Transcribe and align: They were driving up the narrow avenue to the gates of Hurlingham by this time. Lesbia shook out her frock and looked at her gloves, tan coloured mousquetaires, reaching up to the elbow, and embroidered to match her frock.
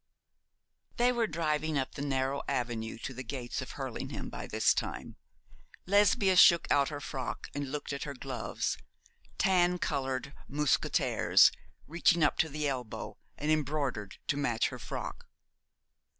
They 0.97 1.11
were 1.11 1.27
driving 1.27 1.77
up 1.77 1.93
the 1.93 2.01
narrow 2.01 2.41
avenue 2.47 2.97
to 2.97 3.13
the 3.13 3.21
gates 3.21 3.61
of 3.61 3.73
Hurlingham 3.73 4.29
by 4.31 4.47
this 4.47 4.73
time. 4.73 5.15
Lesbia 5.85 6.35
shook 6.37 6.65
out 6.71 6.89
her 6.89 6.99
frock 6.99 7.49
and 7.53 7.71
looked 7.71 7.93
at 7.93 8.01
her 8.05 8.15
gloves, 8.15 8.79
tan 9.37 9.77
coloured 9.77 10.33
mousquetaires, 10.47 11.51
reaching 11.85 12.23
up 12.23 12.39
to 12.39 12.49
the 12.49 12.67
elbow, 12.67 13.19
and 13.37 13.51
embroidered 13.51 14.17
to 14.25 14.37
match 14.37 14.69
her 14.69 14.79
frock. 14.79 15.27